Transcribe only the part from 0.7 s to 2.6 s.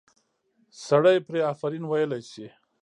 سړی پرې آفرین ویلی شي.